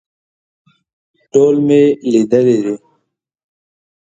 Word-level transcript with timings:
ټول 1.31 1.55
مې 1.67 1.81
لیدلي 2.11 2.57
دي. 2.63 2.75